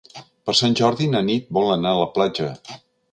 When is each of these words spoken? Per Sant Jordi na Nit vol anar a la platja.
Per 0.49 0.53
Sant 0.59 0.77
Jordi 0.79 1.09
na 1.11 1.21
Nit 1.27 1.45
vol 1.57 1.69
anar 1.75 1.91
a 1.93 1.99
la 1.99 2.09
platja. 2.17 2.49